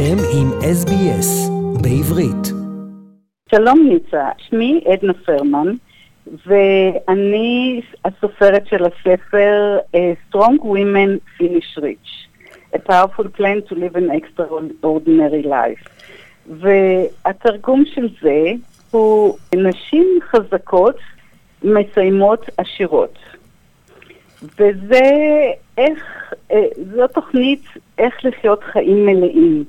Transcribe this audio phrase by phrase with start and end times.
[0.00, 1.50] אתם עם SBS
[1.82, 2.52] בעברית.
[3.50, 5.66] שלום ניצה, שמי עדנה פרמן,
[6.46, 9.96] ואני הסופרת של הספר uh,
[10.34, 12.28] Strong Women Finish Rich,
[12.74, 15.88] A Powerful Plan to Live an Extraordinary Life.
[16.46, 18.52] והתרגום של זה
[18.90, 20.96] הוא נשים חזקות
[21.64, 23.18] מסיימות עשירות.
[24.42, 25.10] וזה
[25.78, 26.64] איך, אה,
[26.94, 27.62] זו תוכנית
[27.98, 29.64] איך לחיות חיים מלאים.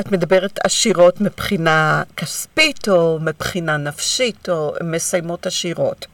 [0.00, 6.06] את מדברת עשירות מבחינה כספית או מבחינה נפשית או מסיימות עשירות?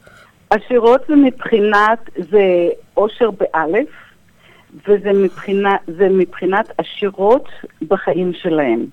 [0.49, 1.99] עשירות זה מבחינת,
[2.31, 3.89] זה עושר באלף,
[4.87, 7.49] וזה מבחינה, זה מבחינת עשירות
[7.87, 8.85] בחיים שלהם.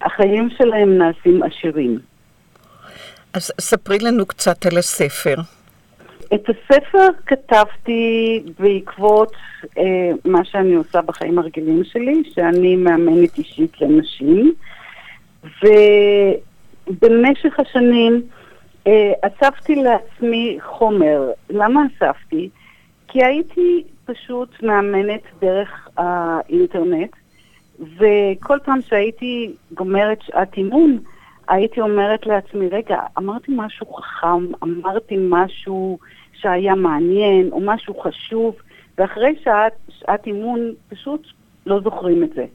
[0.00, 1.98] החיים שלהם נעשים עשירים.
[3.32, 5.34] אז ספרי לנו קצת על הספר.
[6.34, 9.32] את הספר כתבתי בעקבות
[9.78, 14.52] אה, מה שאני עושה בחיים הרגילים שלי, שאני מאמנת אישית לנשים,
[16.90, 18.22] ובמשך השנים
[18.86, 21.30] אה, אספתי לעצמי חומר.
[21.50, 22.48] למה אספתי?
[23.08, 27.10] כי הייתי פשוט מאמנת דרך האינטרנט,
[27.80, 30.98] וכל פעם שהייתי גומרת שעת אימון,
[31.48, 35.98] הייתי אומרת לעצמי, רגע, אמרתי משהו חכם, אמרתי משהו
[36.32, 38.54] שהיה מעניין או משהו חשוב,
[38.98, 41.26] ואחרי שעת, שעת אימון פשוט
[41.66, 42.46] לא זוכרים את זה.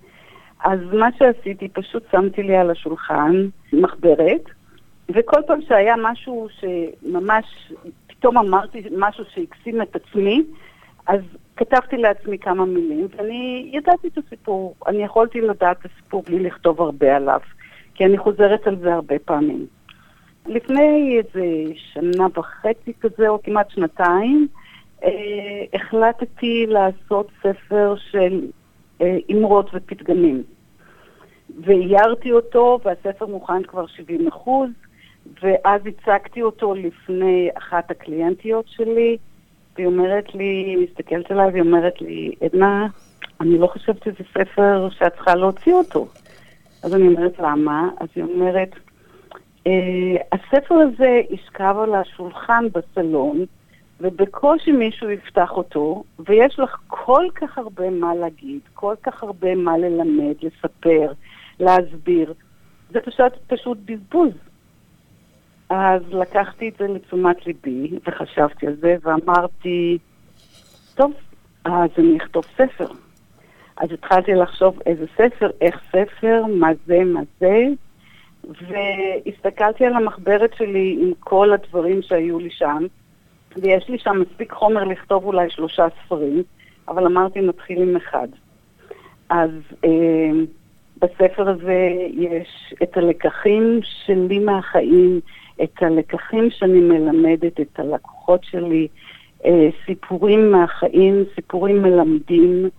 [0.63, 4.43] אז מה שעשיתי, פשוט שמתי לי על השולחן מחברת,
[5.09, 7.71] וכל פעם שהיה משהו שממש,
[8.07, 10.43] פתאום אמרתי משהו שהקסים את עצמי,
[11.07, 11.19] אז
[11.55, 14.75] כתבתי לעצמי כמה מילים, ואני ידעתי את הסיפור.
[14.87, 17.39] אני יכולתי לדעת את הסיפור בלי לכתוב הרבה עליו,
[17.95, 19.65] כי אני חוזרת על זה הרבה פעמים.
[20.45, 24.47] לפני איזה שנה וחצי כזה, או כמעט שנתיים,
[25.03, 25.09] אה,
[25.73, 28.47] החלטתי לעשות ספר של
[29.01, 30.43] אה, אמרות ופתגמים.
[31.61, 34.69] ואיירתי אותו, והספר מוכן כבר 70 אחוז,
[35.43, 39.17] ואז הצגתי אותו לפני אחת הקליינטיות שלי,
[39.75, 42.87] והיא אומרת לי, היא מסתכלת עליי והיא אומרת לי, עדנה,
[43.41, 46.07] אני לא חושבת שזה ספר שאת צריכה להוציא אותו.
[46.83, 47.89] אז אני אומרת, למה?
[47.99, 48.69] אז היא אומרת,
[49.67, 53.45] Uh, הספר הזה ישכב על השולחן בסלון,
[54.01, 59.77] ובקושי מישהו יפתח אותו, ויש לך כל כך הרבה מה להגיד, כל כך הרבה מה
[59.77, 61.11] ללמד, לספר,
[61.59, 62.33] להסביר.
[62.91, 64.31] זה פשוט, פשוט בזבוז.
[65.69, 69.97] אז לקחתי את זה לתשומת ליבי, וחשבתי על זה, ואמרתי,
[70.95, 71.11] טוב,
[71.65, 72.87] אז אני אכתוב ספר.
[73.77, 77.65] אז התחלתי לחשוב איזה ספר, איך ספר, מה זה, מה זה,
[78.43, 82.85] והסתכלתי על המחברת שלי עם כל הדברים שהיו לי שם,
[83.57, 86.43] ויש לי שם מספיק חומר לכתוב אולי שלושה ספרים,
[86.87, 88.27] אבל אמרתי נתחיל עם אחד.
[89.29, 89.49] אז
[89.85, 90.31] אה,
[91.01, 95.19] בספר הזה יש את הלקחים שלי מהחיים,
[95.63, 98.87] את הלקחים שאני מלמדת, את הלקוחות שלי,
[99.45, 102.69] אה, סיפורים מהחיים, סיפורים מלמדים,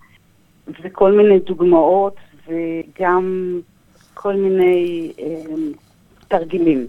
[0.83, 2.15] וכל מיני דוגמאות,
[2.47, 3.59] וגם
[4.13, 5.25] כל מיני אה,
[6.27, 6.87] תרגילים.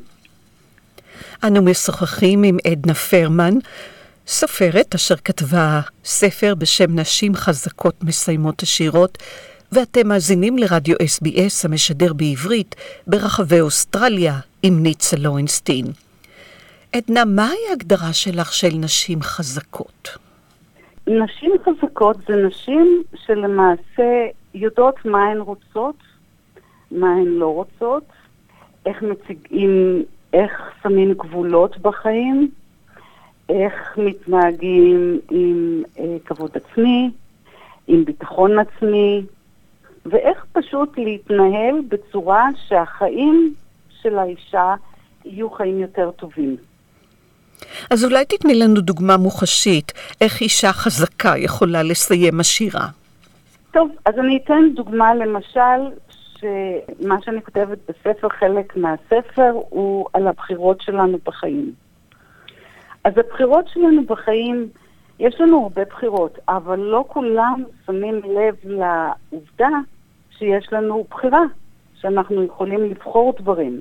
[1.45, 3.55] אנו משוחחים עם עדנה פרמן,
[4.27, 9.19] סופרת אשר כתבה ספר בשם נשים חזקות מסיימות עשירות,
[9.73, 12.75] ואתם מאזינים לרדיו SBS המשדר בעברית
[13.07, 15.87] ברחבי אוסטרליה עם ניצה לוינסטין.
[16.93, 20.26] עדנה, מהי ההגדרה שלך של נשים חזקות?
[21.07, 25.97] נשים חזקות זה נשים שלמעשה יודעות מה הן רוצות
[26.91, 28.05] מה הן לא רוצות,
[28.87, 30.03] איך מציגים,
[30.33, 32.51] איך שמים גבולות בחיים,
[33.49, 37.11] איך מתנהגים עם אה, כבוד עצמי,
[37.87, 39.23] עם ביטחון עצמי,
[40.07, 43.55] ואיך פשוט להתנהל בצורה שהחיים
[43.91, 44.75] של האישה
[45.25, 46.57] יהיו חיים יותר טובים.
[47.91, 52.87] אז אולי תתני לנו דוגמה מוחשית, איך אישה חזקה יכולה לסיים עשירה.
[53.71, 55.81] טוב, אז אני אתן דוגמה למשל
[56.41, 61.73] שמה שאני כותבת בספר, חלק מהספר, הוא על הבחירות שלנו בחיים.
[63.05, 64.69] אז הבחירות שלנו בחיים,
[65.19, 69.69] יש לנו הרבה בחירות, אבל לא כולם שמים לב לעובדה
[70.39, 71.43] שיש לנו בחירה,
[72.01, 73.81] שאנחנו יכולים לבחור דברים.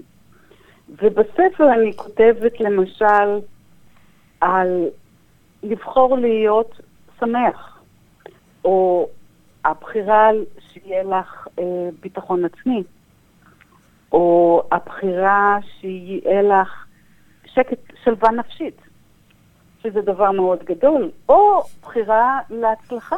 [0.90, 3.40] ובספר אני כותבת למשל
[4.42, 4.88] על
[5.64, 6.80] לבחור להיות
[7.20, 7.80] שמח,
[8.66, 9.08] או
[9.66, 10.30] הבחירה
[10.60, 12.84] שיהיה לך אה, ביטחון עצמי,
[14.12, 16.86] או הבחירה שיהיה לך
[17.46, 18.82] שקט, שלווה נפשית,
[19.84, 23.16] שזה דבר מאוד גדול, או בחירה להצלחה.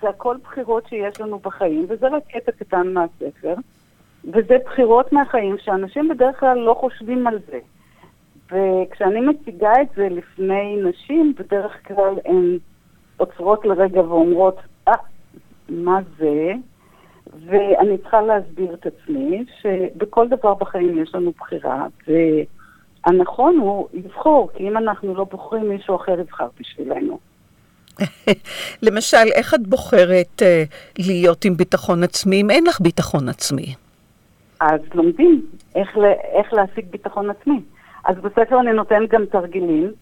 [0.00, 3.54] זה הכל בחירות שיש לנו בחיים, וזה רק קטע קטן מהספר,
[4.24, 7.58] וזה בחירות מהחיים שאנשים בדרך כלל לא חושבים על זה.
[8.46, 12.58] וכשאני מציגה את זה לפני נשים, בדרך כלל הן
[13.16, 14.56] עוצרות לרגע ואומרות,
[14.88, 14.92] אה,
[15.68, 16.52] מה זה?
[17.46, 21.86] ואני צריכה להסביר את עצמי שבכל דבר בחיים יש לנו בחירה,
[23.06, 27.18] והנכון הוא לבחור, כי אם אנחנו לא בוחרים, מישהו אחר יבחר בשבילנו.
[28.86, 30.44] למשל, איך את בוחרת uh,
[30.98, 33.74] להיות עם ביטחון עצמי אם אין לך ביטחון עצמי?
[34.60, 35.88] אז לומדים איך,
[36.32, 37.60] איך להשיג ביטחון עצמי.
[38.04, 39.92] אז בספר אני נותן גם תרגילים.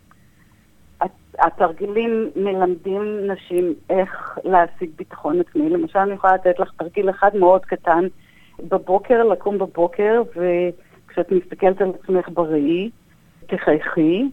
[1.39, 5.71] התרגילים מלמדים נשים איך להשיג ביטחון עצמי.
[5.71, 8.05] למשל, אני יכולה לתת לך תרגיל אחד מאוד קטן,
[8.69, 12.91] בבוקר, לקום בבוקר, וכשאת מסתכלת על עצמך בראי,
[13.47, 14.29] תחייכי,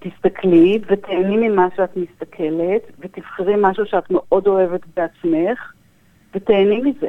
[0.00, 5.72] ותסתכלי, ותהני ממה שאת מסתכלת, ותבחרי משהו שאת מאוד אוהבת בעצמך,
[6.34, 7.08] ותהני מזה.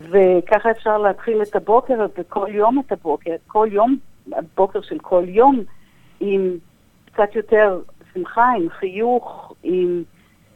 [0.00, 3.96] וככה אפשר להתחיל את הבוקר, וכל יום את הבוקר, כל יום,
[4.32, 5.62] הבוקר של כל יום,
[6.20, 6.56] עם
[7.12, 7.80] קצת יותר
[8.14, 10.02] שמחה, עם חיוך, עם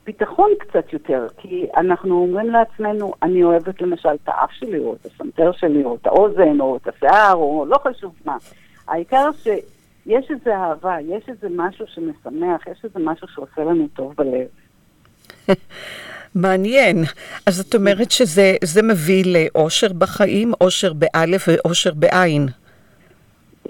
[0.06, 1.26] ביטחון קצת יותר.
[1.36, 5.94] כי אנחנו אומרים לעצמנו, אני אוהבת למשל את האף שלי, או את הסנטר שלי, או
[5.94, 8.36] את האוזן, או את השיער, או לא חשוב מה.
[8.88, 14.46] העיקר שיש איזו אהבה, יש איזה משהו שמשמח, יש איזה משהו שעושה לנו טוב בלב.
[16.34, 16.96] מעניין.
[17.46, 22.46] אז את אומרת שזה מביא לאושר בחיים, אושר באלף ואושר בעין.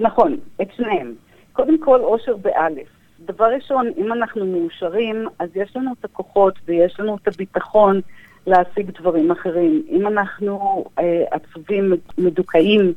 [0.00, 1.14] נכון, את שניהם.
[1.52, 2.86] קודם כל, אושר באלף.
[3.26, 8.00] דבר ראשון, אם אנחנו מאושרים, אז יש לנו את הכוחות ויש לנו את הביטחון
[8.46, 9.82] להשיג דברים אחרים.
[9.88, 12.92] אם אנחנו אה, עצובים, מדוכאים,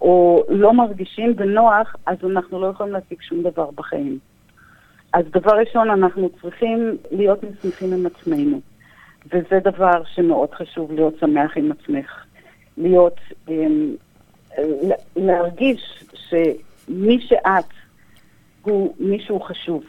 [0.00, 4.18] או לא מרגישים בנוח, אז אנחנו לא יכולים להשיג שום דבר בחיים.
[5.12, 8.60] אז דבר ראשון, אנחנו צריכים להיות מסמכים עם עצמנו.
[9.26, 12.24] וזה דבר שמאוד חשוב להיות שמח עם עצמך.
[12.76, 13.94] להיות, אמ,
[15.16, 17.64] להרגיש שמי שאת
[18.62, 19.84] הוא מישהו חשוב.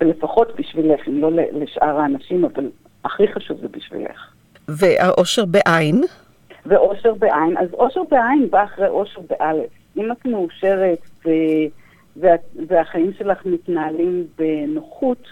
[0.00, 2.70] ולפחות בשבילך, אם לא לשאר האנשים, אבל
[3.04, 4.32] הכי חשוב זה בשבילך.
[4.68, 6.02] והאושר בעין?
[6.66, 9.70] ואושר בעין, אז אושר בעין בא אחרי אושר באלף.
[9.96, 11.28] אם את מאושרת ו...
[12.16, 12.34] וה...
[12.68, 15.22] והחיים שלך מתנהלים בנוחות,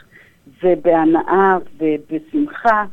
[0.62, 2.84] ובהנאה ובשמחה,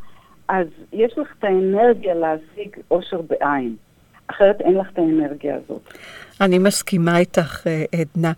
[0.47, 3.75] אז יש לך את האנרגיה להשיג אושר בעין.
[4.27, 5.81] אחרת אין לך את האנרגיה הזאת.
[6.41, 8.31] אני מסכימה איתך, אה, עדנה.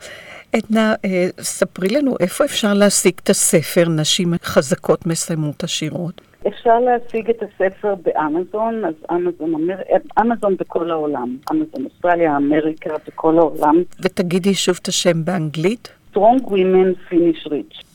[0.53, 6.21] עדנה, אה, ספרי לנו איפה אפשר להשיג את הספר נשים חזקות מסיימות עשירות.
[6.47, 9.75] אפשר להשיג את הספר באמזון, אז אמזון, אמר...
[10.21, 11.37] אמזון בכל העולם.
[11.51, 13.83] אמזון אוסטרליה, אמריקה, בכל העולם.
[13.99, 15.89] ותגידי שוב את השם באנגלית.
[16.13, 17.94] Strong Women Finish Rich.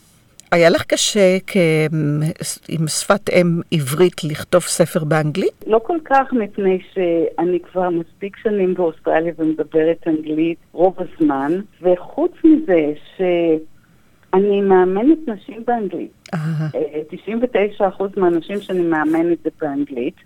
[0.53, 1.57] היה לך קשה כ...
[2.69, 5.65] עם שפת אם עברית לכתוב ספר באנגלית?
[5.67, 11.53] לא כל כך, מפני שאני כבר מספיק שנים באוסטרליה ומדברת אנגלית רוב הזמן,
[11.83, 16.29] וחוץ מזה שאני מאמנת נשים באנגלית.
[16.35, 16.37] 99%
[17.81, 20.17] אה, מהנשים שאני מאמנת זה באנגלית.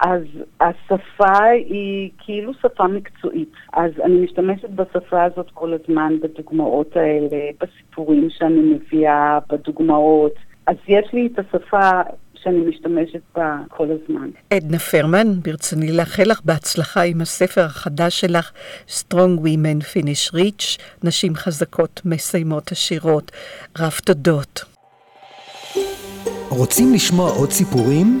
[0.00, 0.22] אז
[0.60, 3.52] השפה היא כאילו שפה מקצועית.
[3.72, 10.32] אז אני משתמשת בשפה הזאת כל הזמן, בדוגמאות האלה, בסיפורים שאני מביאה, בדוגמאות.
[10.66, 12.00] אז יש לי את השפה
[12.34, 14.30] שאני משתמשת בה כל הזמן.
[14.50, 18.52] עדנה פרמן, ברצוני לאחל לך בהצלחה עם הספר החדש שלך,
[18.88, 23.32] Strong Women Finish Rich, נשים חזקות מסיימות עשירות.
[23.78, 24.64] רב תודות.
[26.50, 28.20] רוצים לשמוע עוד סיפורים?